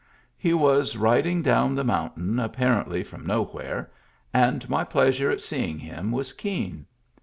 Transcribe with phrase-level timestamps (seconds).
[0.35, 3.91] He was riding down the mountain apparently from no where,
[4.33, 6.87] and my pleasure at seeing him was keen.